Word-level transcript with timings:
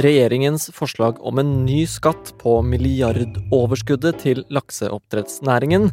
Regjeringens 0.00 0.70
forslag 0.72 1.18
om 1.26 1.38
en 1.38 1.48
ny 1.66 1.82
skatt 1.86 2.30
på 2.40 2.54
milliardoverskuddet 2.64 4.22
til 4.22 4.38
lakseoppdrettsnæringen 4.48 5.90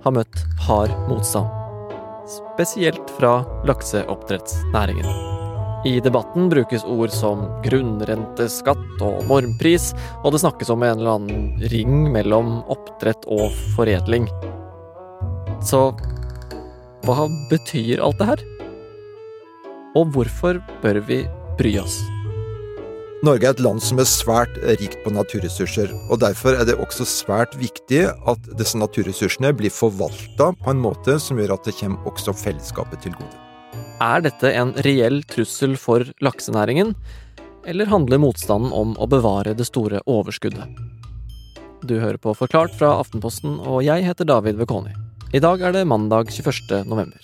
har 0.00 0.14
møtt 0.16 0.38
hard 0.64 0.94
motstand. 1.10 1.50
Spesielt 2.30 3.10
fra 3.18 3.42
lakseoppdrettsnæringen. 3.68 5.08
I 5.84 5.92
debatten 6.00 6.48
brukes 6.48 6.86
ord 6.88 7.12
som 7.12 7.42
grunnrenteskatt 7.66 9.02
og 9.04 9.26
normpris, 9.28 9.90
og 10.22 10.32
det 10.32 10.40
snakkes 10.40 10.72
om 10.72 10.86
en 10.86 11.02
eller 11.02 11.18
annen 11.18 11.66
ring 11.72 12.06
mellom 12.14 12.62
oppdrett 12.72 13.28
og 13.28 13.50
foredling. 13.74 14.30
Så 15.60 15.90
hva 17.04 17.28
betyr 17.52 18.00
alt 18.00 18.22
det 18.22 18.30
her? 18.30 18.46
Og 20.00 20.14
hvorfor 20.16 20.62
bør 20.80 21.02
vi 21.10 21.20
bry 21.60 21.74
oss? 21.82 21.98
Norge 23.20 23.44
er 23.44 23.52
et 23.52 23.60
land 23.60 23.82
som 23.84 23.98
er 24.00 24.06
svært 24.08 24.54
rikt 24.80 25.02
på 25.04 25.10
naturressurser, 25.12 25.90
og 26.08 26.22
derfor 26.22 26.56
er 26.56 26.64
det 26.64 26.78
også 26.80 27.04
svært 27.04 27.52
viktig 27.60 28.06
at 28.08 28.46
disse 28.56 28.78
naturressursene 28.80 29.50
blir 29.58 29.72
forvalta 29.76 30.46
på 30.56 30.72
en 30.72 30.80
måte 30.80 31.18
som 31.20 31.36
gjør 31.36 31.52
at 31.58 31.68
det 31.68 31.74
kommer 31.76 32.08
også 32.08 32.32
fellesskapet 32.32 33.04
til 33.04 33.12
gode. 33.18 33.36
Er 34.00 34.24
dette 34.24 34.54
en 34.56 34.72
reell 34.86 35.20
trussel 35.28 35.76
for 35.76 36.08
laksenæringen, 36.24 36.94
eller 37.68 37.92
handler 37.92 38.22
motstanden 38.24 38.72
om 38.72 38.96
å 38.96 39.10
bevare 39.12 39.52
det 39.52 39.68
store 39.68 40.00
overskuddet? 40.08 40.80
Du 41.84 41.98
hører 42.00 42.16
på 42.16 42.32
Forklart 42.32 42.72
fra 42.80 42.94
Aftenposten, 43.02 43.58
og 43.60 43.84
jeg 43.84 44.08
heter 44.08 44.32
David 44.32 44.56
Vekoni. 44.62 44.96
I 45.36 45.44
dag 45.44 45.60
er 45.60 45.76
det 45.76 45.84
mandag 45.84 46.32
21. 46.32 46.88
november. 46.88 47.20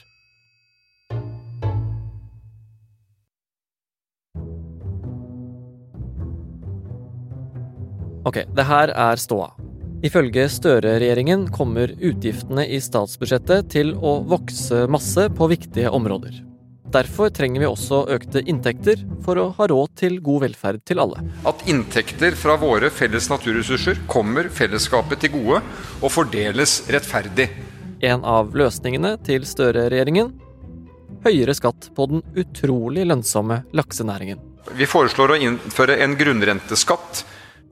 Ok, 8.26 8.40
det 8.56 8.64
her 8.66 8.90
er 8.90 9.20
ståa. 9.22 9.52
Ifølge 10.04 10.48
Støre-regjeringen 10.50 11.46
kommer 11.54 11.92
utgiftene 11.94 12.64
i 12.66 12.80
statsbudsjettet 12.82 13.68
til 13.70 13.92
å 13.94 14.18
vokse 14.26 14.82
masse 14.90 15.28
på 15.30 15.46
viktige 15.52 15.92
områder. 15.94 16.40
Derfor 16.90 17.30
trenger 17.34 17.62
vi 17.62 17.68
også 17.68 18.00
økte 18.16 18.42
inntekter 18.42 19.04
for 19.22 19.38
å 19.38 19.44
ha 19.54 19.68
råd 19.70 19.94
til 20.02 20.18
god 20.26 20.42
velferd 20.42 20.82
til 20.86 21.02
alle. 21.02 21.22
At 21.46 21.62
inntekter 21.70 22.34
fra 22.38 22.56
våre 22.58 22.90
felles 22.94 23.30
naturressurser 23.30 24.02
kommer 24.10 24.50
fellesskapet 24.50 25.22
til 25.22 25.34
gode 25.36 25.62
og 26.00 26.10
fordeles 26.14 26.80
rettferdig. 26.90 27.48
En 28.06 28.26
av 28.26 28.50
løsningene 28.58 29.14
til 29.26 29.46
Støre-regjeringen 29.46 30.34
høyere 31.26 31.54
skatt 31.58 31.92
på 31.94 32.10
den 32.10 32.26
utrolig 32.38 33.06
lønnsomme 33.06 33.62
laksenæringen. 33.74 34.42
Vi 34.74 34.86
foreslår 34.90 35.34
å 35.34 35.40
innføre 35.46 36.00
en 36.02 36.18
grunnrenteskatt 36.18 37.22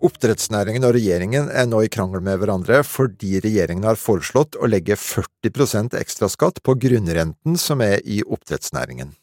Oppdrettsnæringen 0.05 0.85
og 0.85 0.99
regjeringen 0.99 1.47
er 1.49 1.65
nå 1.65 1.79
i 1.87 1.89
krangel 1.89 2.21
med 2.25 2.37
hverandre 2.43 2.83
fordi 2.85 3.39
regjeringen 3.41 3.87
har 3.89 3.97
foreslått 3.97 4.59
å 4.61 4.69
legge 4.69 4.99
40% 5.01 5.97
ekstraskatt 5.97 6.61
på 6.67 6.75
grunnrenten 6.83 7.57
som 7.61 7.81
er 7.81 8.03
i 8.05 8.19
oppdrettsnæringen. 8.21 9.15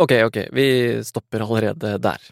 Ok, 0.00 0.14
ok, 0.28 0.38
vi 0.54 0.66
stopper 1.04 1.42
allerede 1.42 1.96
der. 1.98 2.22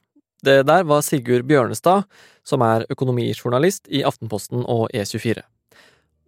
Det 0.46 0.60
der 0.68 0.86
var 0.86 1.02
Sigurd 1.02 1.48
Bjørnestad, 1.50 2.06
som 2.46 2.62
er 2.62 2.86
økonomijournalist 2.92 3.90
i 3.90 4.04
Aftenposten 4.06 4.62
og 4.62 4.86
E24. 4.94 5.42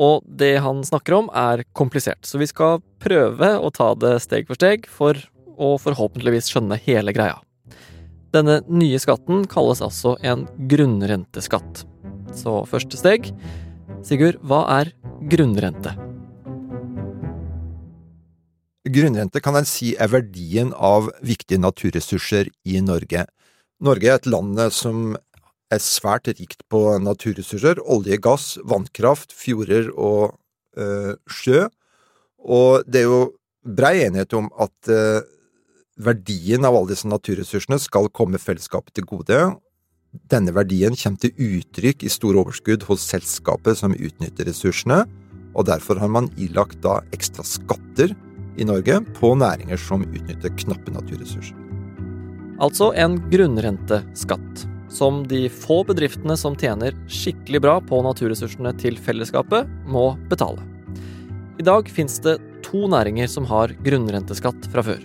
Og 0.02 0.24
det 0.26 0.56
han 0.64 0.82
snakker 0.82 1.20
om 1.20 1.30
er 1.36 1.62
komplisert, 1.76 2.26
så 2.26 2.40
vi 2.40 2.48
skal 2.50 2.82
prøve 2.98 3.52
å 3.60 3.70
ta 3.70 3.92
det 3.94 4.16
steg 4.24 4.50
for 4.50 4.58
steg 4.58 4.90
for 4.90 5.22
å 5.60 5.76
forhåpentligvis 5.78 6.50
skjønne 6.50 6.80
hele 6.82 7.14
greia. 7.14 7.38
Denne 8.30 8.60
nye 8.70 8.98
skatten 9.02 9.42
kalles 9.50 9.80
altså 9.82 10.14
en 10.22 10.44
grunnrenteskatt. 10.70 11.84
Så 12.36 12.60
første 12.70 12.98
steg 13.00 13.32
Sigurd, 14.06 14.38
hva 14.46 14.62
er 14.78 14.92
grunnrente? 15.28 15.92
Grunnrente 18.88 19.42
kan 19.44 19.58
en 19.58 19.66
si 19.68 19.90
er 19.98 20.08
verdien 20.08 20.70
av 20.72 21.10
viktige 21.26 21.60
naturressurser 21.60 22.48
i 22.64 22.78
Norge. 22.80 23.26
Norge 23.82 24.08
er 24.08 24.16
et 24.16 24.30
land 24.30 24.62
som 24.72 25.18
er 25.70 25.82
svært 25.84 26.30
rikt 26.30 26.64
på 26.72 26.80
naturressurser. 27.02 27.82
Olje, 27.84 28.16
gass, 28.22 28.54
vannkraft, 28.64 29.34
fjorder 29.36 29.90
og 29.92 30.38
øh, 30.78 31.12
sjø. 31.28 31.66
Og 32.40 32.88
det 32.88 33.02
er 33.02 33.10
jo 33.10 33.20
brei 33.60 33.98
enighet 34.06 34.32
om 34.38 34.48
at 34.56 34.90
øh, 34.90 35.20
verdien 36.00 36.64
av 36.64 36.76
alle 36.76 36.94
disse 36.94 37.08
naturressursene 37.08 37.78
skal 37.80 38.08
komme 38.14 38.40
fellesskapet 38.40 38.96
til 38.96 39.06
gode. 39.08 39.40
Denne 40.32 40.54
verdien 40.56 40.96
kommer 40.98 41.22
til 41.22 41.60
uttrykk 41.60 42.04
i 42.06 42.10
store 42.10 42.40
overskudd 42.42 42.86
hos 42.88 43.04
selskapet 43.06 43.78
som 43.78 43.94
utnytter 43.94 44.48
ressursene, 44.48 45.04
og 45.54 45.66
derfor 45.68 46.00
har 46.02 46.10
man 46.10 46.30
ilagt 46.38 46.80
da 46.84 47.00
ekstra 47.14 47.44
skatter 47.46 48.14
i 48.58 48.66
Norge 48.66 49.00
på 49.16 49.32
næringer 49.38 49.78
som 49.80 50.04
utnytter 50.06 50.54
knappe 50.64 50.94
naturressurser. 50.94 51.56
Altså 52.60 52.90
en 52.98 53.16
grunnrenteskatt, 53.32 54.66
som 54.92 55.22
de 55.30 55.46
få 55.48 55.80
bedriftene 55.88 56.34
som 56.36 56.58
tjener 56.58 56.96
skikkelig 57.08 57.62
bra 57.64 57.78
på 57.80 58.02
naturressursene 58.04 58.74
til 58.82 58.98
fellesskapet, 59.00 59.68
må 59.88 60.12
betale. 60.28 60.66
I 61.60 61.64
dag 61.64 61.88
fins 61.92 62.18
det 62.24 62.38
to 62.66 62.86
næringer 62.90 63.30
som 63.30 63.46
har 63.48 63.72
grunnrenteskatt 63.86 64.68
fra 64.72 64.84
før. 64.84 65.00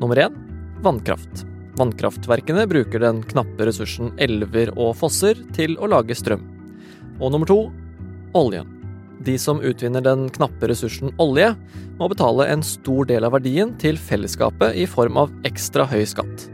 Nummer 0.00 0.18
én 0.18 0.36
vannkraft. 0.82 1.44
Vannkraftverkene 1.76 2.66
bruker 2.66 3.02
den 3.02 3.22
knappe 3.22 3.66
ressursen 3.68 4.14
elver 4.16 4.72
og 4.78 4.94
fosser 4.96 5.38
til 5.52 5.76
å 5.76 5.90
lage 5.92 6.16
strøm. 6.16 6.46
Og 7.20 7.34
nummer 7.34 7.48
to 7.48 7.58
oljen. 8.36 8.68
De 9.20 9.34
som 9.36 9.60
utvinner 9.60 10.00
den 10.00 10.30
knappe 10.32 10.70
ressursen 10.70 11.12
olje, 11.20 11.50
må 12.00 12.08
betale 12.08 12.46
en 12.48 12.64
stor 12.64 13.04
del 13.10 13.28
av 13.28 13.34
verdien 13.36 13.74
til 13.82 14.00
fellesskapet 14.00 14.78
i 14.80 14.86
form 14.88 15.20
av 15.20 15.34
ekstra 15.44 15.84
høy 15.90 16.06
skatt. 16.08 16.46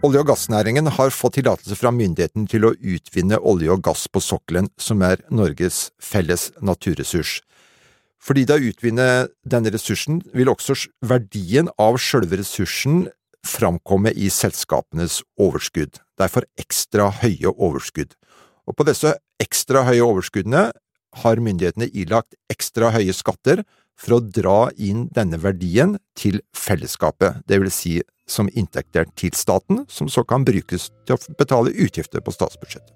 Olje- 0.00 0.22
og 0.22 0.30
gassnæringen 0.30 0.88
har 0.94 1.12
fått 1.12 1.36
tillatelse 1.36 1.76
fra 1.76 1.92
myndigheten 1.92 2.46
til 2.48 2.64
å 2.64 2.72
utvinne 2.72 3.36
olje 3.42 3.74
og 3.74 3.82
gass 3.84 4.06
på 4.08 4.22
sokkelen, 4.24 4.70
som 4.80 5.02
er 5.04 5.20
Norges 5.28 5.90
felles 6.00 6.48
naturressurs. 6.62 7.42
Fordi 8.22 8.44
det 8.48 8.56
å 8.58 8.66
utvinne 8.70 9.08
denne 9.46 9.72
ressursen 9.72 10.20
vil 10.34 10.50
også 10.50 10.76
verdien 11.06 11.70
av 11.78 12.00
sjølve 12.02 12.40
ressursen 12.40 13.06
framkomme 13.46 14.10
i 14.12 14.28
selskapenes 14.32 15.20
overskudd, 15.40 16.00
derfor 16.18 16.46
ekstra 16.58 17.08
høye 17.22 17.52
overskudd. 17.54 18.16
Og 18.68 18.76
på 18.76 18.86
disse 18.88 19.14
ekstra 19.40 19.84
høye 19.86 20.04
overskuddene 20.04 20.68
har 21.22 21.40
myndighetene 21.40 21.88
ilagt 21.96 22.36
ekstra 22.52 22.90
høye 22.92 23.14
skatter 23.16 23.62
for 23.98 24.18
å 24.18 24.20
dra 24.22 24.68
inn 24.76 25.08
denne 25.14 25.40
verdien 25.42 25.96
til 26.18 26.42
fellesskapet, 26.56 27.42
det 27.48 27.58
vil 27.62 27.72
si 27.72 27.98
som 28.28 28.50
inntekter 28.52 29.08
til 29.16 29.32
staten, 29.34 29.86
som 29.88 30.10
så 30.12 30.22
kan 30.28 30.44
brukes 30.44 30.90
til 31.08 31.16
å 31.16 31.36
betale 31.38 31.72
utgifter 31.72 32.22
på 32.22 32.34
statsbudsjettet. 32.34 32.92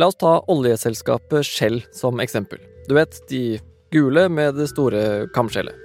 La 0.00 0.08
oss 0.08 0.18
ta 0.20 0.38
oljeselskapet 0.52 1.46
Shell 1.46 1.82
som 1.96 2.20
eksempel. 2.20 2.60
Du 2.88 2.94
vet, 2.96 3.16
de 3.28 3.60
gule 3.92 4.28
med 4.32 4.56
det 4.58 4.68
store 4.72 5.28
kamskjellet. 5.34 5.76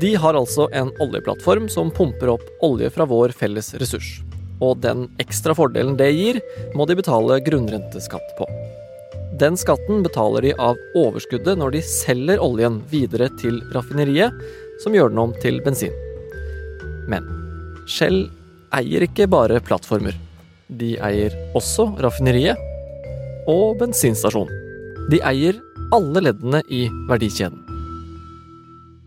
De 0.00 0.14
har 0.16 0.34
altså 0.34 0.68
en 0.72 0.90
oljeplattform 1.02 1.68
som 1.68 1.90
pumper 1.92 2.32
opp 2.32 2.46
olje 2.64 2.88
fra 2.94 3.06
vår 3.08 3.34
felles 3.36 3.74
ressurs. 3.80 4.22
Og 4.64 4.78
den 4.80 5.08
ekstra 5.20 5.54
fordelen 5.56 5.98
det 5.98 6.08
gir, 6.14 6.40
må 6.74 6.86
de 6.88 6.96
betale 6.98 7.40
grunnrenteskatt 7.44 8.34
på. 8.38 8.48
Den 9.38 9.58
skatten 9.58 10.04
betaler 10.06 10.46
de 10.46 10.52
av 10.62 10.78
overskuddet 10.94 11.58
når 11.58 11.74
de 11.74 11.82
selger 11.84 12.42
oljen 12.42 12.78
videre 12.90 13.28
til 13.40 13.58
raffineriet, 13.74 14.34
som 14.82 14.94
gjør 14.94 15.10
den 15.10 15.22
om 15.26 15.34
til 15.42 15.58
bensin. 15.64 15.94
Men 17.10 17.26
Shell 17.90 18.28
eier 18.74 19.04
ikke 19.04 19.26
bare 19.30 19.60
plattformer. 19.62 20.14
De 20.70 20.94
eier 21.02 21.34
også 21.58 21.90
raffineriet 22.00 23.50
og 23.50 23.76
bensinstasjonen. 23.82 24.62
De 25.10 25.20
eier 25.26 25.58
alle 25.92 26.20
leddene 26.24 26.62
i 26.68 26.86
verdikjeden. 27.08 27.60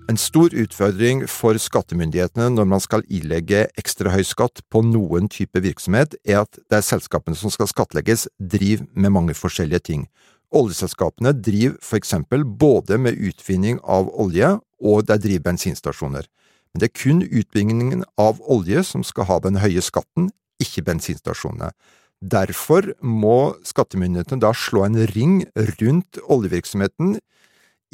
En 0.08 0.18
stor 0.18 0.54
utfordring 0.56 1.26
for 1.28 1.58
skattemyndighetene 1.60 2.48
når 2.54 2.68
man 2.72 2.80
skal 2.80 3.04
ilegge 3.12 3.66
ekstra 3.80 4.14
høy 4.14 4.24
skatt 4.24 4.62
på 4.72 4.80
noen 4.86 5.28
type 5.28 5.60
virksomhet, 5.60 6.16
er 6.24 6.46
at 6.46 6.60
det 6.70 6.80
er 6.80 6.86
selskapene 6.86 7.36
som 7.36 7.52
skal 7.52 7.68
skattlegges, 7.68 8.30
driver 8.40 8.88
med 8.96 9.12
mange 9.12 9.36
forskjellige 9.36 9.84
ting. 9.90 10.08
Oljeselskapene 10.56 11.34
driver 11.36 11.76
for 11.84 12.00
eksempel 12.00 12.46
både 12.48 12.96
med 13.04 13.20
utvinning 13.20 13.82
av 13.84 14.08
olje 14.16 14.54
og 14.80 15.04
de 15.10 15.20
driver 15.20 15.50
bensinstasjoner. 15.50 16.24
Men 16.72 16.80
det 16.80 16.88
er 16.88 17.00
kun 17.04 17.22
utvinningen 17.26 18.06
av 18.22 18.40
olje 18.48 18.86
som 18.88 19.04
skal 19.04 19.28
ha 19.28 19.42
den 19.44 19.60
høye 19.60 19.84
skatten, 19.84 20.32
ikke 20.64 20.86
bensinstasjonene. 20.88 21.74
Derfor 22.22 22.96
må 23.02 23.58
skattemyndighetene 23.68 24.42
da 24.42 24.54
slå 24.58 24.88
en 24.88 24.98
ring 25.14 25.42
rundt 25.78 26.18
oljevirksomheten 26.26 27.20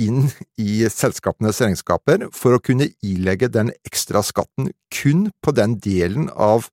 inn 0.02 0.30
i 0.58 0.86
selskapenes 0.90 1.60
regnskaper 1.62 2.30
for 2.34 2.56
å 2.56 2.62
kunne 2.64 2.88
ilegge 3.06 3.52
den 3.52 3.74
ekstra 3.86 4.24
skatten 4.26 4.72
kun 4.94 5.28
på 5.44 5.54
den 5.54 5.76
delen 5.84 6.30
av 6.34 6.70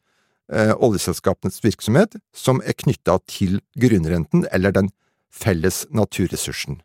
eh, 0.52 0.73
oljeselskapenes 0.79 1.61
virksomhet 1.64 2.17
som 2.32 2.62
er 2.62 2.79
knytta 2.79 3.19
til 3.29 3.58
grunnrenten 3.76 4.46
eller 4.53 4.73
den 4.76 4.93
felles 5.31 5.85
naturressursen. 5.91 6.81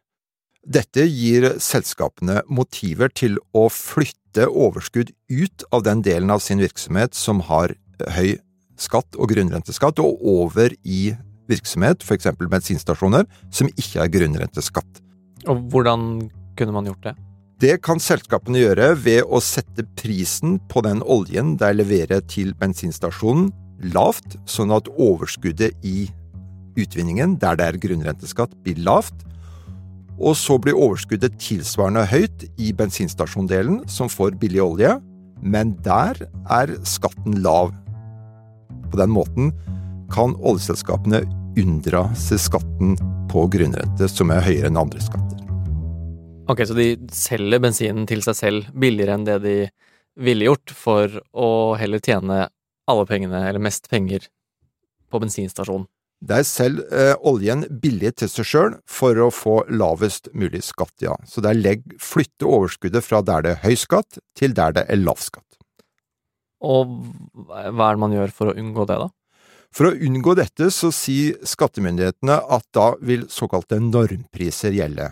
Dette 0.66 1.06
gir 1.06 1.60
selskapene 1.62 2.42
motiver 2.50 3.12
til 3.14 3.38
å 3.54 3.68
flytte 3.70 4.50
overskudd 4.50 5.14
ut 5.30 5.66
av 5.72 5.86
den 5.86 6.02
delen 6.06 6.34
av 6.34 6.42
sin 6.42 6.60
virksomhet 6.60 7.14
som 7.14 7.46
har 7.52 7.78
høy 8.18 8.40
skatt 8.82 9.18
og 9.20 9.32
grunnrenteskatt, 9.32 10.00
og 10.04 10.22
over 10.26 10.74
i 10.84 11.16
virksomhet, 11.50 12.04
eksempel 12.16 12.50
bensinstasjoner, 12.52 13.28
som 13.54 13.70
ikke 13.76 14.02
er 14.04 14.12
grunnrenteskatt. 14.12 15.02
Og 15.48 15.62
hvordan 15.72 16.26
kunne 16.58 16.76
man 16.76 16.90
gjort 16.90 17.10
det? 17.10 17.16
Det 17.62 17.78
kan 17.86 18.02
selskapene 18.04 18.60
gjøre 18.60 18.90
ved 19.00 19.22
å 19.32 19.40
sette 19.40 19.86
prisen 19.96 20.58
på 20.72 20.82
den 20.84 21.00
oljen 21.02 21.54
de 21.60 21.70
leverer 21.72 22.26
til 22.28 22.52
bensinstasjonen 22.60 23.48
lavt, 23.96 24.36
sånn 24.50 24.74
at 24.76 24.90
overskuddet 24.92 25.76
i 25.86 26.10
utvinningen, 26.76 27.38
der 27.40 27.56
det 27.60 27.70
er 27.70 27.80
grunnrenteskatt, 27.80 28.52
blir 28.66 28.82
lavt. 28.84 29.16
Og 30.16 30.36
så 30.40 30.58
blir 30.60 30.76
overskuddet 30.80 31.38
tilsvarende 31.44 32.06
høyt 32.08 32.46
i 32.60 32.72
bensinstasjondelen, 32.76 33.84
som 33.88 34.12
får 34.12 34.36
billig 34.40 34.64
olje, 34.64 34.96
men 35.44 35.76
der 35.84 36.20
er 36.52 36.76
skatten 36.88 37.40
lav. 37.44 37.74
På 38.96 39.02
den 39.02 39.12
måten 39.12 39.50
kan 40.08 40.36
oljeselskapene 40.40 41.20
unndra 41.60 42.06
seg 42.16 42.40
skatten 42.40 42.94
på 43.28 43.42
grunnrente, 43.52 44.08
som 44.08 44.30
er 44.32 44.46
høyere 44.46 44.70
enn 44.70 44.80
andre 44.80 45.02
skatter. 45.04 45.42
Ok, 46.48 46.62
så 46.64 46.78
de 46.78 46.86
selger 47.12 47.60
bensinen 47.60 48.06
til 48.08 48.24
seg 48.24 48.38
selv 48.40 48.70
billigere 48.72 49.18
enn 49.18 49.26
det 49.28 49.36
de 49.44 49.56
ville 50.16 50.48
gjort, 50.48 50.72
for 50.72 51.18
å 51.36 51.50
heller 51.76 52.00
tjene 52.00 52.46
alle 52.88 53.06
pengene, 53.10 53.42
eller 53.50 53.60
mest 53.60 53.92
penger, 53.92 54.30
på 55.12 55.20
bensinstasjonen? 55.20 55.90
De 56.24 56.40
selger 56.48 56.88
eh, 56.96 57.20
oljen 57.28 57.66
billig 57.84 58.14
til 58.22 58.32
seg 58.32 58.48
sjøl 58.48 58.78
for 58.88 59.20
å 59.20 59.28
få 59.28 59.58
lavest 59.76 60.32
mulig 60.32 60.64
skatt, 60.70 60.96
ja. 61.04 61.20
Så 61.28 61.44
de 61.44 61.52
legger, 61.52 62.00
flytter 62.00 62.48
overskuddet 62.48 63.04
fra 63.04 63.20
der 63.28 63.44
det 63.44 63.58
er 63.58 63.64
høy 63.68 63.76
skatt, 63.76 64.24
til 64.40 64.56
der 64.56 64.80
det 64.80 64.88
er 64.88 65.04
lav 65.04 65.20
skatt. 65.20 65.55
Og 66.64 66.96
hva 67.34 67.90
er 67.90 67.98
det 67.98 68.02
man 68.02 68.16
gjør 68.16 68.34
for 68.34 68.52
å 68.52 68.58
unngå 68.58 68.88
det, 68.90 68.98
da? 69.02 69.10
For 69.76 69.90
å 69.90 69.98
unngå 70.08 70.38
dette 70.40 70.70
så 70.72 70.92
sier 70.96 71.36
skattemyndighetene 71.44 72.38
at 72.56 72.64
da 72.76 72.94
vil 73.04 73.26
såkalte 73.32 73.82
normpriser 73.84 74.76
gjelde. 74.76 75.12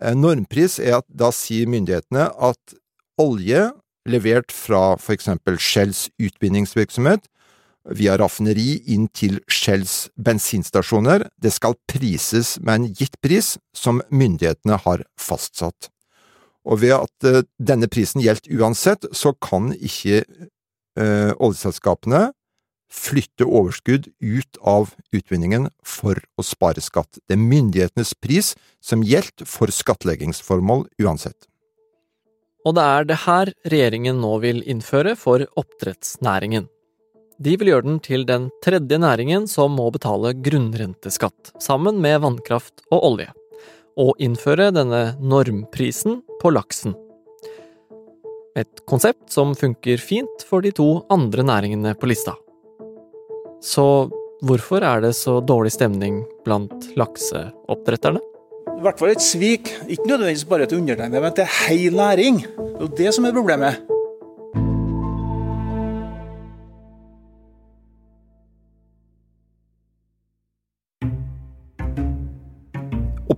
Eh, 0.00 0.14
normpris 0.14 0.78
er 0.78 1.00
at 1.00 1.08
da 1.10 1.32
sier 1.34 1.70
myndighetene 1.70 2.28
at 2.30 2.76
olje 3.18 3.72
levert 4.06 4.52
fra 4.52 4.94
for 5.00 5.16
eksempel 5.16 5.58
Shells 5.58 6.06
utvinningsvirksomhet 6.20 7.26
via 7.98 8.16
raffineri 8.16 8.78
inn 8.94 9.08
til 9.12 9.40
Shells 9.50 10.08
bensinstasjoner, 10.16 11.26
det 11.36 11.52
skal 11.52 11.76
prises 11.90 12.56
med 12.62 12.74
en 12.74 12.86
gitt 12.96 13.18
pris 13.24 13.54
som 13.76 14.00
myndighetene 14.08 14.78
har 14.86 15.04
fastsatt. 15.20 15.90
Og 16.64 16.80
ved 16.80 16.94
at 16.96 17.28
uh, 17.28 17.42
denne 17.60 17.90
prisen 17.92 18.22
gjelder 18.24 18.56
uansett, 18.56 19.04
så 19.12 19.34
kan 19.36 19.74
ikke 19.74 20.22
uh, 21.00 21.32
oljeselskapene 21.38 22.28
flytte 22.94 23.46
overskudd 23.46 24.06
ut 24.20 24.60
av 24.60 24.92
utvinningen 25.14 25.68
for 25.86 26.20
å 26.38 26.44
spare 26.46 26.82
skatt. 26.84 27.18
Det 27.26 27.36
er 27.36 27.42
myndighetenes 27.42 28.14
pris 28.22 28.52
som 28.84 29.02
gjelder 29.02 29.48
for 29.48 29.72
skattleggingsformål 29.72 30.86
uansett. 31.02 31.48
Og 32.64 32.76
det 32.78 32.84
er 32.84 33.08
det 33.08 33.18
her 33.26 33.50
regjeringen 33.68 34.22
nå 34.22 34.38
vil 34.44 34.62
innføre 34.70 35.16
for 35.20 35.44
oppdrettsnæringen. 35.60 36.70
De 37.42 37.56
vil 37.58 37.72
gjøre 37.72 37.88
den 37.88 38.00
til 38.00 38.24
den 38.28 38.46
tredje 38.64 38.98
næringen 39.02 39.48
som 39.50 39.74
må 39.76 39.90
betale 39.92 40.32
grunnrenteskatt, 40.38 41.56
sammen 41.60 41.98
med 42.00 42.22
vannkraft 42.22 42.84
og 42.94 43.08
olje, 43.10 43.32
og 43.98 44.14
innføre 44.22 44.70
denne 44.74 45.02
normprisen 45.20 46.22
på 46.40 46.54
laksen. 46.54 46.94
Et 48.56 48.84
konsept 48.86 49.32
som 49.34 49.54
funker 49.58 49.98
fint 49.98 50.44
for 50.46 50.62
de 50.62 50.70
to 50.74 51.06
andre 51.10 51.42
næringene 51.42 51.94
på 51.98 52.06
lista. 52.06 52.36
Så 53.64 54.10
hvorfor 54.44 54.84
er 54.84 55.00
det 55.02 55.14
så 55.18 55.40
dårlig 55.40 55.72
stemning 55.74 56.22
blant 56.46 56.92
lakseoppdretterne? 56.98 58.22
i 58.74 58.82
hvert 58.84 59.00
fall 59.00 59.14
et 59.14 59.22
svik. 59.22 59.70
Ikke 59.88 60.06
nødvendigvis 60.08 60.44
bare 60.44 60.66
til 60.66 60.82
undertegnede, 60.82 61.22
men 61.22 61.34
til 61.36 61.46
hel 61.68 61.96
næring. 61.96 62.40
Det 62.44 62.80
er 62.80 62.86
jo 62.86 62.90
det 62.98 63.14
som 63.14 63.24
er 63.24 63.32
problemet. 63.32 63.93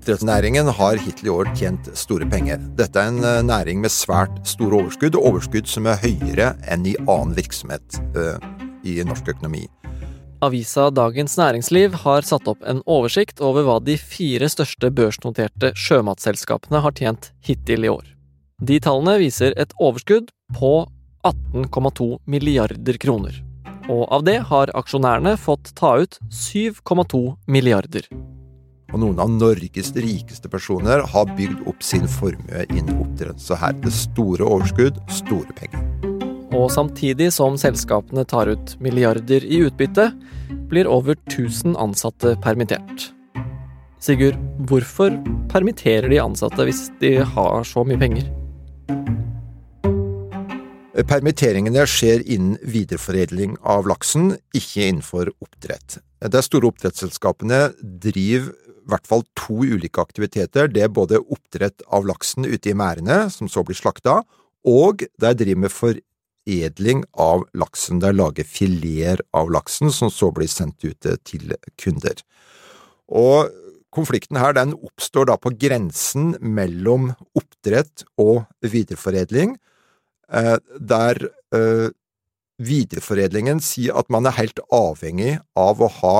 Oppdrettsnæringen 0.06 0.68
har 0.70 1.00
hittil 1.02 1.26
i 1.26 1.30
år 1.34 1.48
tjent 1.58 1.88
store 1.98 2.28
penger. 2.30 2.60
Dette 2.78 3.00
er 3.02 3.08
en 3.10 3.24
eh, 3.26 3.40
næring 3.42 3.80
med 3.82 3.90
svært 3.90 4.36
store 4.46 4.76
overskudd, 4.78 5.16
og 5.18 5.24
overskudd 5.32 5.66
som 5.66 5.88
er 5.90 5.98
høyere 5.98 6.52
enn 6.70 6.84
i 6.86 6.92
annen 7.10 7.32
virksomhet 7.34 7.96
uh, 8.14 8.36
i 8.86 9.00
norsk 9.02 9.32
økonomi. 9.32 9.64
Avisa 10.46 10.92
Dagens 10.94 11.34
Næringsliv 11.40 11.96
har 12.04 12.22
satt 12.22 12.46
opp 12.46 12.62
en 12.62 12.84
oversikt 12.86 13.42
over 13.42 13.66
hva 13.66 13.80
de 13.82 13.96
fire 13.98 14.46
største 14.46 14.92
børsnoterte 14.94 15.72
sjømatselskapene 15.74 16.84
har 16.86 16.94
tjent 16.94 17.32
hittil 17.42 17.88
i 17.88 17.90
år. 17.90 18.06
De 18.62 18.78
tallene 18.78 19.16
viser 19.24 19.58
et 19.58 19.74
overskudd 19.74 20.30
på 20.54 20.72
18,2 21.26 22.12
milliarder 22.30 23.02
kroner. 23.02 23.42
Og 23.90 24.06
av 24.06 24.22
det 24.30 24.38
har 24.54 24.70
aksjonærene 24.70 25.34
fått 25.34 25.74
ta 25.74 25.96
ut 25.98 26.20
7,2 26.30 27.24
milliarder. 27.50 28.06
Og 28.94 29.00
noen 29.02 29.18
av 29.18 29.30
Norges 29.32 29.90
rikeste 29.98 30.50
personer 30.50 31.02
har 31.10 31.32
bygd 31.36 31.64
opp 31.66 31.82
sin 31.82 32.06
formue 32.06 32.62
innen 32.70 33.00
oppdrett. 33.02 33.40
Så 33.42 33.58
her 33.58 33.74
er 33.74 33.82
det 33.82 33.94
store 33.94 34.46
overskudd, 34.46 35.00
store 35.10 35.56
penger. 35.58 35.82
Og 36.54 36.70
samtidig 36.72 37.32
som 37.34 37.58
selskapene 37.60 38.24
tar 38.28 38.48
ut 38.52 38.76
milliarder 38.80 39.44
i 39.44 39.64
utbytte, 39.66 40.12
blir 40.70 40.88
over 40.88 41.18
1000 41.26 41.74
ansatte 41.76 42.36
permittert. 42.42 43.10
Sigurd, 44.00 44.38
hvorfor 44.70 45.14
permitterer 45.50 46.08
de 46.12 46.22
ansatte 46.22 46.66
hvis 46.68 46.86
de 47.00 47.16
har 47.26 47.66
så 47.66 47.82
mye 47.86 47.98
penger? 48.00 48.28
Permitteringene 51.06 51.82
skjer 51.90 52.22
innen 52.24 52.56
videreforedling 52.64 53.58
av 53.66 53.88
laksen, 53.90 54.30
ikke 54.56 54.86
innenfor 54.86 55.28
oppdrett. 55.44 55.98
De 56.24 56.40
store 56.42 56.70
oppdrettsselskapene 56.70 57.66
driver 57.82 58.54
hvert 58.90 59.06
fall 59.08 59.24
to 59.38 59.64
ulike 59.66 60.02
aktiviteter. 60.02 60.70
Det 60.70 60.84
er 60.86 60.92
både 60.92 61.20
oppdrett 61.22 61.84
av 61.92 62.06
laksen 62.08 62.46
ute 62.46 62.70
i 62.70 62.76
merdene, 62.78 63.26
som 63.32 63.50
så 63.50 63.64
blir 63.66 63.78
slakta, 63.78 64.20
og 64.66 65.04
de 65.06 65.32
driver 65.38 65.62
med 65.66 65.74
foredling 65.74 67.04
av 67.12 67.44
laksen. 67.58 68.00
De 68.02 68.12
lager 68.14 68.46
fileter 68.46 69.22
av 69.36 69.52
laksen, 69.54 69.92
som 69.94 70.10
så 70.12 70.32
blir 70.34 70.50
sendt 70.50 70.86
ut 70.86 71.06
til 71.26 71.54
kunder. 71.78 72.22
Og 73.06 73.52
konflikten 73.94 74.38
her 74.40 74.56
den 74.56 74.74
oppstår 74.74 75.30
da 75.30 75.36
på 75.40 75.54
grensen 75.56 76.34
mellom 76.40 77.12
oppdrett 77.38 78.04
og 78.20 78.44
videreforedling, 78.66 79.56
eh, 80.32 80.56
der 80.78 81.28
eh, 81.54 81.88
videreforedlingen 82.56 83.60
sier 83.60 83.96
at 83.98 84.10
man 84.12 84.26
er 84.26 84.38
helt 84.38 84.60
avhengig 84.72 85.36
av 85.56 85.82
å 85.82 85.90
ha 86.00 86.16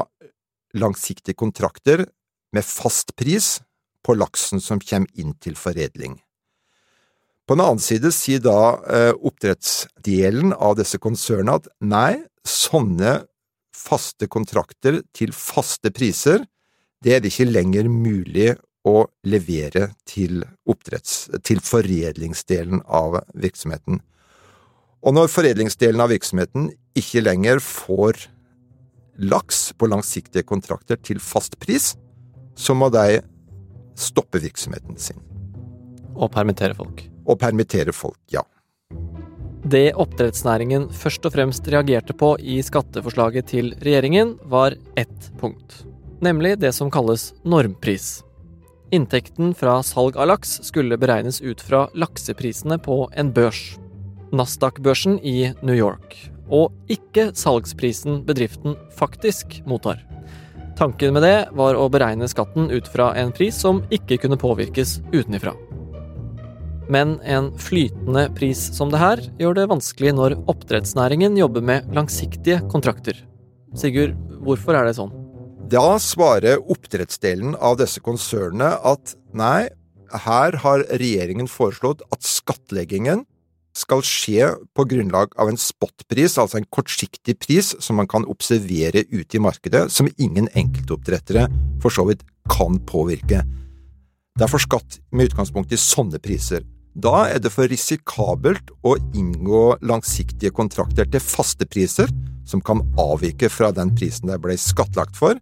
langsiktige 0.77 1.39
kontrakter 1.39 2.07
med 2.55 2.65
fast 2.65 3.15
pris 3.17 3.57
på 4.07 4.15
laksen 4.15 4.63
som 4.63 4.81
kommer 4.83 5.11
inn 5.19 5.35
til 5.43 5.57
foredling. 5.59 6.19
På 7.47 7.55
den 7.55 7.63
annen 7.63 7.83
side 7.83 8.11
sier 8.15 8.43
da 8.43 8.59
eh, 8.91 9.13
oppdrettsdelen 9.15 10.55
av 10.55 10.77
disse 10.81 10.99
konsernene 11.03 11.61
at 11.61 11.69
nei, 11.79 12.25
sånne 12.47 13.21
faste 13.77 14.27
kontrakter 14.31 15.03
til 15.15 15.35
faste 15.35 15.93
priser, 15.95 16.43
det 17.05 17.15
er 17.15 17.23
det 17.23 17.31
ikke 17.31 17.51
lenger 17.51 17.91
mulig 17.93 18.55
å 18.87 19.05
levere 19.27 19.91
til, 20.07 20.43
til 21.47 21.63
foredlingsdelen 21.63 22.83
av 22.87 23.21
virksomheten. 23.35 24.01
Og 25.07 25.15
når 25.15 25.31
foredlingsdelen 25.31 26.03
av 26.03 26.11
virksomheten 26.11 26.71
ikke 26.99 27.23
lenger 27.23 27.63
får 27.63 28.27
laks 29.23 29.71
på 29.79 29.89
langsiktige 29.91 30.47
kontrakter 30.47 30.99
til 30.99 31.21
fast 31.23 31.59
pris, 31.63 31.95
så 32.57 32.75
må 32.75 32.89
de 32.93 33.21
stoppe 33.97 34.41
virksomheten 34.43 34.99
sin. 35.01 35.21
Og 36.17 36.33
permittere 36.33 36.77
folk 36.77 37.05
og 37.27 37.41
permittere 37.43 37.95
folk, 37.95 38.19
ja. 38.31 38.45
Det 39.67 39.97
oppdrettsnæringen 39.99 40.87
først 40.95 41.27
og 41.27 41.35
fremst 41.35 41.67
reagerte 41.73 42.15
på 42.15 42.37
i 42.39 42.61
skatteforslaget 42.63 43.49
til 43.51 43.73
regjeringen, 43.83 44.37
var 44.47 44.77
ett 44.97 45.33
punkt. 45.41 45.83
Nemlig 46.23 46.55
det 46.63 46.71
som 46.77 46.91
kalles 46.91 47.33
normpris. 47.45 48.23
Inntekten 48.95 49.51
fra 49.59 49.81
salg 49.83 50.15
av 50.17 50.31
laks 50.31 50.61
skulle 50.69 50.99
beregnes 51.03 51.41
ut 51.43 51.61
fra 51.61 51.89
lakseprisene 51.99 52.79
på 52.79 53.09
en 53.19 53.35
børs. 53.35 53.75
Nasdaq-børsen 54.31 55.19
i 55.27 55.53
New 55.63 55.75
York. 55.75 56.31
og 56.47 56.71
ikke 56.87 57.33
salgsprisen 57.35 58.21
bedriften 58.27 58.77
faktisk 58.95 59.61
mottar. 59.67 59.99
Tanken 60.77 61.15
med 61.17 61.25
det 61.25 61.49
var 61.57 61.77
å 61.81 61.87
beregne 61.89 62.27
skatten 62.29 62.69
ut 62.69 62.89
fra 62.93 63.15
en 63.17 63.31
pris 63.33 63.57
som 63.57 63.79
ikke 63.89 64.19
kunne 64.21 64.37
påvirkes 64.37 64.99
utenifra. 65.09 65.55
Men 66.93 67.17
en 67.25 67.49
flytende 67.59 68.27
pris 68.37 68.61
som 68.77 68.93
det 68.93 69.01
her 69.01 69.23
gjør 69.41 69.57
det 69.57 69.71
vanskelig 69.73 70.13
når 70.19 70.37
oppdrettsnæringen 70.53 71.39
jobber 71.41 71.65
med 71.65 71.89
langsiktige 71.97 72.61
kontrakter. 72.71 73.17
Sigurd, 73.75 74.15
hvorfor 74.45 74.77
er 74.77 74.87
det 74.87 74.99
sånn? 74.99 75.15
Da 75.73 75.97
svarer 75.99 76.61
oppdrettsdelen 76.61 77.57
av 77.57 77.81
disse 77.81 78.03
konsernene 78.05 78.77
at 78.87 79.17
nei, 79.35 79.67
her 80.13 80.61
har 80.63 80.85
regjeringen 80.93 81.49
foreslått 81.51 82.05
at 82.15 82.23
skattleggingen 82.23 83.25
skal 83.77 84.03
skje 84.07 84.49
på 84.77 84.87
grunnlag 84.89 85.35
av 85.41 85.51
en 85.51 85.61
spotpris, 85.61 86.39
altså 86.41 86.61
en 86.61 86.69
kortsiktig 86.73 87.37
pris 87.43 87.75
som 87.83 87.99
man 88.01 88.09
kan 88.09 88.25
observere 88.29 89.05
ute 89.13 89.37
i 89.37 89.43
markedet, 89.43 89.87
som 89.93 90.09
ingen 90.17 90.49
enkeltoppdrettere 90.57 91.47
for 91.83 91.93
så 91.93 92.07
vidt 92.09 92.25
kan 92.53 92.81
påvirke. 92.89 93.43
Derfor 94.41 94.61
skatt 94.61 94.99
med 95.13 95.31
utgangspunkt 95.31 95.73
i 95.73 95.81
sånne 95.81 96.21
priser. 96.23 96.65
Da 96.97 97.27
er 97.29 97.41
det 97.45 97.53
for 97.53 97.69
risikabelt 97.69 98.73
å 98.87 98.95
inngå 99.17 99.79
langsiktige 99.85 100.55
kontrakter 100.57 101.09
til 101.13 101.21
faste 101.21 101.69
priser, 101.69 102.09
som 102.49 102.63
kan 102.65 102.81
avvike 103.01 103.51
fra 103.53 103.73
den 103.75 103.93
prisen 103.99 104.31
det 104.31 104.39
ble 104.41 104.57
skattlagt 104.61 105.17
for, 105.19 105.37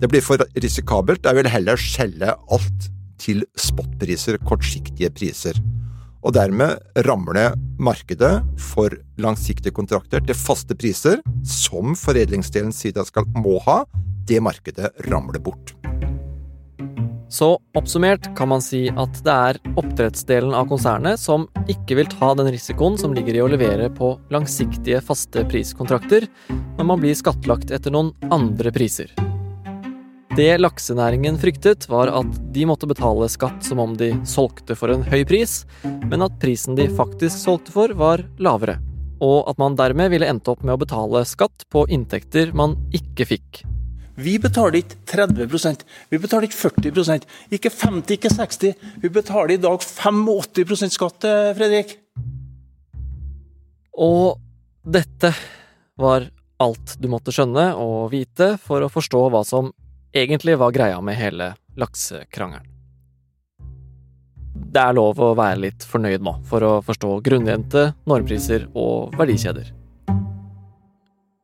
det 0.00 0.08
blir 0.12 0.24
for 0.24 0.40
risikabelt. 0.60 1.24
Jeg 1.24 1.38
vil 1.38 1.48
heller 1.48 1.80
skjelle 1.80 2.34
alt 2.52 2.88
til 3.20 3.44
spotpriser, 3.56 4.36
kortsiktige 4.48 5.12
priser. 5.12 5.56
Og 6.20 6.34
dermed 6.36 6.80
rammer 7.06 7.36
det 7.36 7.48
markedet 7.80 8.32
for 8.60 8.92
langsiktige 9.20 9.72
kontrakter 9.72 10.20
til 10.24 10.36
faste 10.36 10.76
priser, 10.76 11.20
som 11.46 11.96
foredlingsdelen 11.96 12.74
sier 12.76 13.06
skal 13.08 13.28
må 13.40 13.58
ha. 13.64 13.82
Det 14.28 14.42
markedet 14.44 14.92
ramler 15.08 15.40
bort. 15.42 15.74
Så 17.30 17.52
oppsummert 17.78 18.26
kan 18.36 18.50
man 18.50 18.62
si 18.64 18.88
at 18.90 19.20
det 19.22 19.32
er 19.32 19.60
oppdrettsdelen 19.78 20.54
av 20.56 20.66
konsernet 20.72 21.20
som 21.22 21.46
ikke 21.70 22.00
vil 22.00 22.10
ta 22.10 22.32
den 22.34 22.50
risikoen 22.50 22.98
som 22.98 23.14
ligger 23.14 23.38
i 23.38 23.44
å 23.44 23.48
levere 23.50 23.86
på 23.94 24.16
langsiktige, 24.34 24.98
faste 24.98 25.46
priskontrakter, 25.48 26.26
når 26.50 26.90
man 26.90 27.02
blir 27.02 27.14
skattlagt 27.14 27.70
etter 27.70 27.94
noen 27.94 28.10
andre 28.34 28.74
priser. 28.74 29.14
Det 30.36 30.60
laksenæringen 30.60 31.34
fryktet, 31.42 31.88
var 31.90 32.06
at 32.14 32.36
de 32.54 32.62
måtte 32.68 32.86
betale 32.86 33.26
skatt 33.28 33.64
som 33.66 33.80
om 33.82 33.96
de 33.98 34.12
solgte 34.22 34.76
for 34.78 34.92
en 34.94 35.02
høy 35.02 35.24
pris, 35.26 35.64
men 35.82 36.22
at 36.22 36.36
prisen 36.38 36.78
de 36.78 36.86
faktisk 36.94 37.34
solgte 37.34 37.74
for, 37.74 37.90
var 37.98 38.22
lavere. 38.38 38.76
Og 39.18 39.50
at 39.50 39.58
man 39.58 39.74
dermed 39.74 40.12
ville 40.12 40.28
endt 40.30 40.46
opp 40.48 40.62
med 40.62 40.76
å 40.76 40.80
betale 40.84 41.24
skatt 41.26 41.66
på 41.74 41.82
inntekter 41.90 42.54
man 42.54 42.78
ikke 42.94 43.26
fikk. 43.26 43.64
Vi 44.20 44.36
betaler 44.38 44.84
ikke 44.84 45.00
30% 45.10 45.82
vi 46.12 46.22
betaler 46.22 46.46
ikke 46.46 46.60
40% 46.60 47.26
ikke 47.56 47.70
50 47.72 48.16
ikke 48.18 48.32
60 48.34 48.88
Vi 49.02 49.10
betaler 49.10 49.54
i 49.54 49.60
dag 49.60 49.82
85 49.82 50.94
skatt, 50.94 51.24
eh, 51.24 51.52
Fredrik. 51.58 51.96
Og 53.98 54.38
dette 54.84 55.34
var 55.98 56.30
alt 56.60 56.96
du 57.00 57.08
måtte 57.08 57.32
skjønne 57.34 57.72
og 57.80 58.10
vite 58.12 58.54
for 58.62 58.84
å 58.84 58.92
forstå 58.92 59.26
hva 59.32 59.44
som 59.46 59.72
egentlig 60.12 60.58
var 60.58 60.72
greia 60.72 61.00
med 61.00 61.16
hele 61.18 61.54
laksekrangelen. 61.78 62.66
Det 64.70 64.82
er 64.82 64.94
lov 64.94 65.18
å 65.22 65.32
være 65.38 65.62
litt 65.64 65.84
fornøyd 65.86 66.22
nå, 66.22 66.36
for 66.46 66.62
å 66.62 66.72
forstå 66.84 67.16
grunnrente, 67.26 67.90
normpriser 68.06 68.68
og 68.78 69.14
verdikjeder. 69.18 69.70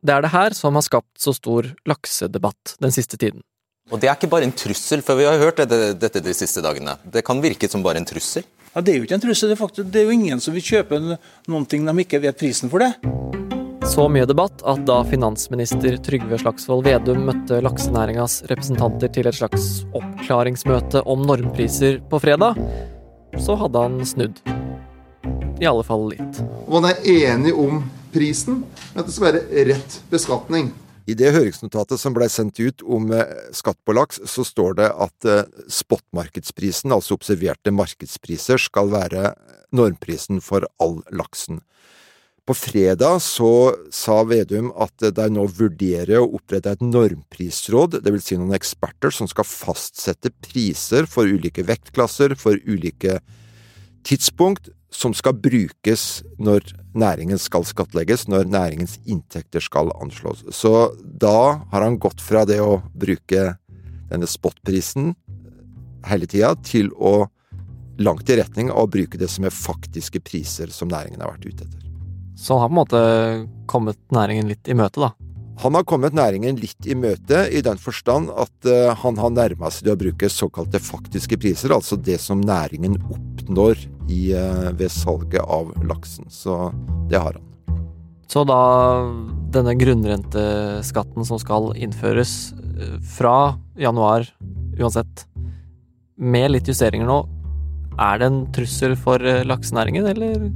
Det 0.06 0.14
er 0.14 0.23
det 0.23 0.30
her 0.30 0.54
som 0.54 0.76
har 0.78 0.85
skapt 0.87 1.18
så 1.18 1.35
stor 1.35 1.73
laksedebatt 1.88 2.76
den 2.82 2.94
siste 2.94 3.18
tiden. 3.18 3.42
Og 3.90 4.02
det 4.02 4.11
er 4.11 4.18
ikke 4.18 4.30
bare 4.30 4.46
en 4.46 4.54
trussel, 4.54 5.02
for 5.02 5.18
vi 5.18 5.26
har 5.26 5.38
hørt 5.38 5.58
dette, 5.62 5.94
dette 5.99 6.23
de 6.23 6.35
siste 6.35 6.62
dagene. 6.62 6.96
Det 7.02 7.25
kan 7.26 7.42
virke 7.42 7.70
som 7.70 7.82
bare 7.87 8.02
en 8.02 8.06
trussel. 8.06 8.46
Ja, 8.75 8.82
Det 8.82 8.92
er 8.92 8.99
jo 8.99 9.06
ikke 9.06 9.16
en 9.16 9.25
trussel, 9.25 9.49
det 9.49 9.56
er, 9.56 9.62
faktisk, 9.62 9.90
det 9.90 10.02
er 10.02 10.11
jo 10.11 10.16
ingen 10.18 10.42
som 10.42 10.54
vil 10.54 10.62
kjøpe 10.62 11.00
noen 11.00 11.66
ting 11.66 11.87
de 11.87 11.99
ikke 12.02 12.20
vet 12.20 12.38
prisen 12.38 12.70
for 12.70 12.82
det. 12.82 13.46
Så 13.87 14.09
mye 14.11 14.26
debatt 14.26 14.62
at 14.66 14.81
da 14.87 14.97
finansminister 15.07 15.95
Trygve 16.02 16.38
Slagsvold 16.40 16.85
Vedum 16.88 17.23
møtte 17.28 17.61
laksenæringas 17.62 18.40
representanter 18.50 19.12
til 19.14 19.28
et 19.31 19.37
slags 19.38 19.66
oppklaringsmøte 19.95 21.05
om 21.07 21.23
normpriser 21.28 22.00
på 22.11 22.19
fredag, 22.25 22.59
så 23.38 23.55
hadde 23.61 23.85
han 23.87 24.00
snudd. 24.07 24.40
I 25.62 25.69
alle 25.71 25.87
fall 25.87 26.09
litt. 26.11 26.40
Man 26.69 26.88
er 26.90 26.99
enig 27.12 27.55
om 27.55 27.85
prisen, 28.12 28.64
men 28.66 29.05
at 29.05 29.07
det 29.07 29.14
skal 29.14 29.28
være 29.28 29.69
rett 29.71 30.00
beskatning. 30.11 30.73
I 31.07 31.14
det 31.14 31.31
høringsnotatet 31.37 32.02
som 32.02 32.16
ble 32.16 32.26
sendt 32.33 32.59
ut 32.59 32.83
om 32.83 33.12
eh, 33.14 33.28
skatt 33.55 33.78
på 33.87 33.95
laks, 33.95 34.19
så 34.26 34.43
står 34.45 34.81
det 34.81 34.90
at 34.90 35.28
eh, 35.31 35.45
spotmarkedsprisen, 35.71 36.90
altså 36.90 37.14
observerte 37.14 37.71
markedspriser, 37.71 38.59
skal 38.59 38.90
være 38.90 39.31
normprisen 39.71 40.43
for 40.43 40.66
all 40.83 40.99
laksen. 41.14 41.62
På 42.47 42.55
fredag 42.55 43.19
så 43.26 43.75
sa 43.91 44.21
Vedum 44.23 44.69
at 44.79 45.03
de 45.17 45.25
nå 45.35 45.49
vurderer 45.50 46.21
å 46.21 46.29
opprette 46.38 46.76
et 46.76 46.85
normprisråd, 46.85 47.99
dvs. 48.05 48.23
Si 48.23 48.38
noen 48.38 48.55
eksperter 48.55 49.11
som 49.11 49.26
skal 49.26 49.49
fastsette 49.50 50.31
priser 50.45 51.09
for 51.11 51.26
ulike 51.26 51.65
vektklasser, 51.67 52.37
for 52.38 52.61
ulike 52.62 53.19
tidspunkt, 54.07 54.71
som 54.95 55.11
skal 55.17 55.35
brukes 55.43 56.23
når 56.38 56.71
næringen 56.95 57.41
skal 57.43 57.67
skattlegges, 57.67 58.29
når 58.31 58.47
næringens 58.49 59.00
inntekter 59.05 59.65
skal 59.65 59.91
anslås. 59.99 60.45
Så 60.55 60.93
da 61.03 61.67
har 61.73 61.83
han 61.83 61.99
gått 61.99 62.23
fra 62.23 62.45
det 62.49 62.61
å 62.62 62.79
bruke 62.95 63.57
denne 64.07 64.29
spotprisen 64.31 65.17
hele 66.07 66.31
tida, 66.31 66.55
til 66.62 66.93
å 66.95 67.26
langt 67.99 68.31
i 68.31 68.38
retning 68.38 68.71
av 68.71 68.87
å 68.87 68.93
bruke 68.93 69.19
det 69.19 69.29
som 69.33 69.49
er 69.49 69.57
faktiske 69.57 70.23
priser 70.23 70.71
som 70.71 70.88
næringen 70.93 71.25
har 71.25 71.35
vært 71.35 71.50
ute 71.50 71.67
etter. 71.67 71.86
Så 72.37 72.59
han 72.61 72.62
har 72.62 72.69
på 72.69 72.73
en 72.73 72.81
måte 72.83 73.00
kommet 73.66 73.99
næringen 74.12 74.50
litt 74.52 74.69
i 74.69 74.76
møte, 74.76 75.00
da? 75.00 75.14
Han 75.62 75.73
har 75.73 75.87
kommet 75.88 76.12
næringen 76.12 76.59
litt 76.61 76.85
i 76.85 76.95
møte, 76.99 77.47
i 77.49 77.62
den 77.64 77.78
forstand 77.81 78.28
at 78.37 78.69
uh, 78.69 78.93
han 79.00 79.16
har 79.16 79.33
nærma 79.33 79.71
seg 79.73 79.87
det 79.87 79.95
å 79.95 80.00
bruke 80.02 80.28
såkalte 80.28 80.81
faktiske 80.85 81.38
priser, 81.40 81.73
altså 81.73 81.97
det 81.97 82.19
som 82.21 82.43
næringen 82.45 82.99
oppnår 83.00 83.81
i, 84.12 84.35
uh, 84.37 84.69
ved 84.76 84.93
salget 84.93 85.40
av 85.40 85.73
laksen. 85.88 86.28
Så 86.28 86.75
det 87.09 87.23
har 87.23 87.38
han. 87.38 87.78
Så 88.28 88.43
da 88.45 88.61
denne 89.55 89.73
grunnrenteskatten 89.81 91.25
som 91.25 91.40
skal 91.40 91.71
innføres 91.73 92.52
uh, 92.76 92.99
fra 93.16 93.57
januar 93.81 94.28
uansett, 94.76 95.25
med 96.21 96.50
litt 96.52 96.69
justeringer 96.69 97.09
nå, 97.09 97.23
er 97.97 98.21
det 98.21 98.28
en 98.28 98.43
trussel 98.52 98.93
for 99.00 99.25
laksenæringen, 99.49 100.05
eller 100.12 100.50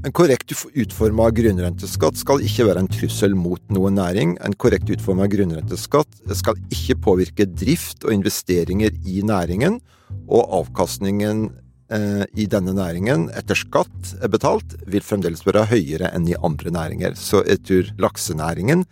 en 0.00 0.14
korrekt 0.16 0.52
utforma 0.80 1.26
grunnrenteskatt 1.34 2.16
skal 2.16 2.40
ikke 2.44 2.64
være 2.70 2.80
en 2.84 2.90
trussel 2.90 3.34
mot 3.36 3.60
noen 3.72 3.98
næring. 3.98 4.36
En 4.44 4.54
korrekt 4.56 4.88
utforma 4.92 5.26
grunnrenteskatt 5.28 6.22
skal 6.38 6.56
ikke 6.72 6.96
påvirke 7.04 7.44
drift 7.48 8.06
og 8.06 8.14
investeringer 8.14 8.94
i 9.04 9.20
næringen, 9.26 9.76
og 10.24 10.54
avkastningen 10.62 11.50
eh, 11.92 12.24
i 12.32 12.46
denne 12.48 12.72
næringen 12.76 13.28
etter 13.36 13.58
skatt 13.58 14.14
er 14.22 14.32
betalt, 14.32 14.72
vil 14.88 15.04
fremdeles 15.04 15.44
være 15.44 15.66
høyere 15.68 16.08
enn 16.16 16.30
i 16.30 16.38
andre 16.38 16.72
næringer. 16.72 17.18
Så 17.20 17.44
jeg 17.44 17.60
tror 17.68 17.92
laksenæringen 18.06 18.86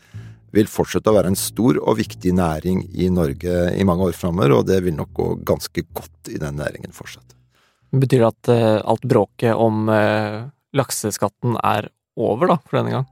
vil 0.53 0.69
fortsette 0.69 1.09
å 1.09 1.17
være 1.17 1.33
en 1.33 1.41
stor 1.41 1.81
og 1.81 1.99
viktig 2.03 2.35
næring 2.37 2.85
i 2.93 3.09
Norge 3.13 3.73
i 3.73 3.89
mange 3.89 4.11
år 4.11 4.17
framover, 4.17 4.59
og 4.61 4.69
det 4.69 4.83
vil 4.85 4.97
nok 5.01 5.17
gå 5.17 5.33
ganske 5.49 5.89
godt 5.89 6.33
i 6.37 6.39
den 6.41 6.61
næringen 6.61 6.93
fortsatt. 6.93 7.33
Betyr 7.97 8.21
det 8.21 8.29
at 8.29 8.53
uh, 8.53 8.93
alt 8.93 9.05
bråket 9.09 9.57
om 9.57 9.89
uh 9.89 10.47
lakseskatten 10.77 11.57
er 11.65 11.89
over, 12.19 12.51
da, 12.51 12.59
for 12.67 12.81
denne 12.81 12.97
gang? 12.97 13.07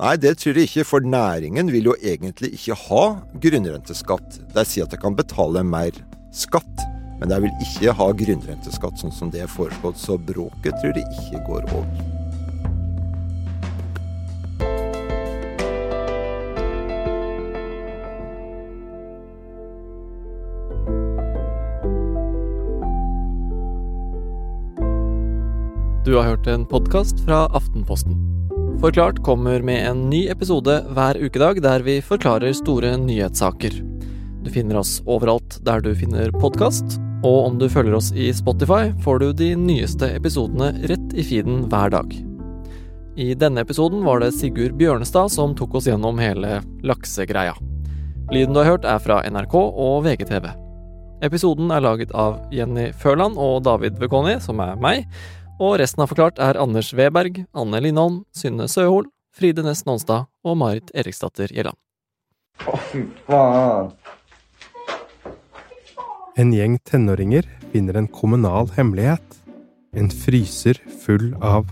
Nei, 0.00 0.14
det 0.16 0.38
tror 0.40 0.56
jeg 0.56 0.70
ikke, 0.70 0.86
for 0.88 1.04
næringen 1.04 1.68
vil 1.72 1.90
jo 1.90 1.96
egentlig 2.00 2.54
ikke 2.56 2.78
ha 2.86 3.02
grunnrenteskatt. 3.42 4.38
De 4.54 4.64
sier 4.64 4.86
at 4.86 4.94
de 4.94 5.00
kan 5.00 5.18
betale 5.18 5.64
mer 5.66 5.92
skatt, 6.32 6.86
men 7.20 7.28
de 7.28 7.40
vil 7.44 7.66
ikke 7.66 7.92
ha 7.98 8.06
grunnrenteskatt 8.22 9.02
sånn 9.02 9.12
som 9.12 9.34
det 9.34 9.44
er 9.44 9.52
foreslått, 9.52 10.00
så 10.00 10.16
bråket 10.16 10.80
tror 10.80 10.96
jeg 10.96 11.04
ikke 11.04 11.44
går 11.50 11.68
over. 11.74 12.18
Du 26.10 26.16
har 26.16 26.24
hørt 26.24 26.46
en 26.46 26.64
podkast 26.66 27.20
fra 27.22 27.44
Aftenposten. 27.54 28.16
Forklart 28.80 29.20
kommer 29.22 29.62
med 29.62 29.84
en 29.86 30.00
ny 30.10 30.24
episode 30.32 30.72
hver 30.90 31.14
ukedag 31.14 31.60
der 31.62 31.84
vi 31.86 32.00
forklarer 32.02 32.50
store 32.58 32.96
nyhetssaker. 32.98 33.76
Du 34.42 34.48
finner 34.50 34.80
oss 34.80 34.96
overalt 35.06 35.60
der 35.62 35.78
du 35.84 35.92
finner 35.94 36.32
podkast, 36.34 36.96
og 37.22 37.38
om 37.44 37.60
du 37.62 37.68
følger 37.70 37.94
oss 37.94 38.10
i 38.10 38.32
Spotify, 38.34 38.90
får 39.04 39.22
du 39.22 39.28
de 39.38 39.52
nyeste 39.54 40.08
episodene 40.16 40.72
rett 40.90 41.14
i 41.14 41.22
feeden 41.28 41.68
hver 41.70 41.94
dag. 41.94 42.16
I 43.14 43.28
denne 43.38 43.62
episoden 43.62 44.02
var 44.02 44.18
det 44.18 44.32
Sigurd 44.34 44.74
Bjørnestad 44.82 45.30
som 45.30 45.54
tok 45.54 45.78
oss 45.78 45.86
gjennom 45.86 46.18
hele 46.18 46.58
laksegreia. 46.82 47.54
Lyden 48.34 48.58
du 48.58 48.64
har 48.64 48.72
hørt, 48.72 48.82
er 48.82 48.98
fra 48.98 49.22
NRK 49.30 49.54
og 49.62 50.02
VGTV. 50.08 50.50
Episoden 51.22 51.70
er 51.70 51.86
laget 51.86 52.10
av 52.16 52.40
Jenny 52.50 52.90
Førland 52.96 53.38
og 53.38 53.60
David 53.62 54.02
Vekoni, 54.02 54.40
som 54.42 54.58
er 54.64 54.74
meg. 54.80 55.04
Og 55.60 55.76
resten 55.76 56.00
av 56.00 56.08
Forklart 56.08 56.38
er 56.40 56.56
Anders 56.56 56.94
Weberg, 56.96 57.42
Anne 57.52 57.82
Lindholm, 57.84 58.22
Synne 58.32 58.64
Søhol, 58.70 59.10
Fride 59.36 59.60
Næss 59.60 59.84
Nonstad 59.84 60.30
og 60.40 60.56
Marit 60.56 60.88
Eriksdatter 60.96 61.52
Gjelland. 61.52 61.76
Å, 62.64 62.78
fy 62.88 63.04
faen! 63.26 63.90
En 66.40 66.54
gjeng 66.56 66.78
tenåringer 66.88 67.44
finner 67.74 67.98
en 68.00 68.08
kommunal 68.08 68.70
hemmelighet. 68.72 69.36
En 69.92 70.08
fryser 70.08 70.80
full 71.02 71.34
av 71.44 71.68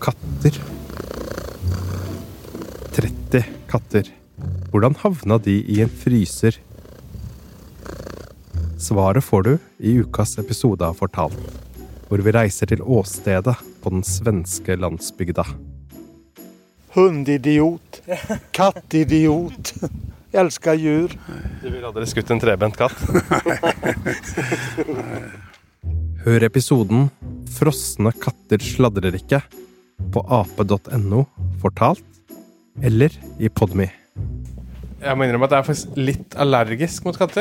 katter. 0.00 0.56
30 2.96 3.44
katter. 3.68 4.08
Hvordan 4.72 4.96
havna 5.02 5.36
de 5.42 5.58
i 5.68 5.82
en 5.84 5.92
fryser? 5.92 6.56
Svaret 8.80 9.24
får 9.26 9.44
du 9.44 9.52
i 9.84 9.98
ukas 10.00 10.38
episode 10.40 10.86
av 10.86 10.96
Fortalt, 11.02 11.36
hvor 12.08 12.22
vi 12.24 12.34
reiser 12.34 12.70
til 12.70 12.82
åstedet 12.82 13.56
på 13.82 13.92
den 13.94 14.04
svenske 14.06 14.76
landsbygda. 14.78 15.44
Hundidiot. 16.92 18.02
Kattidiot. 18.52 19.74
Elsker 20.32 20.76
dyr. 20.80 21.12
Du 21.60 21.68
ville 21.68 21.88
aldri 21.88 22.06
skutt 22.08 22.30
en 22.32 22.40
trebent 22.40 22.76
katt? 22.76 22.96
Hør 26.22 26.46
episoden 26.46 27.10
'Frosne 27.52 28.12
katter 28.16 28.62
sladrer 28.62 29.16
ikke' 29.18 29.42
på 30.12 30.22
ape.no 30.28 31.24
fortalt, 31.62 32.04
eller 32.82 33.12
i 33.38 33.48
Podme. 33.48 33.88
Jeg 35.02 35.18
må 35.18 35.26
innrømme 35.26 35.48
at 35.48 35.54
jeg 35.54 35.58
er 35.58 35.66
faktisk 35.66 35.96
litt 35.98 36.36
allergisk 36.38 37.04
mot 37.06 37.16
katter. 37.18 37.40